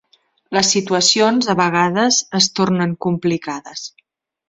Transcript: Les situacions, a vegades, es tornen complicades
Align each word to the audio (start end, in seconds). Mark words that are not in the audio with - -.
Les 0.57 0.71
situacions, 0.75 1.51
a 1.53 1.57
vegades, 1.61 2.19
es 2.43 2.51
tornen 2.61 2.99
complicades 3.09 3.89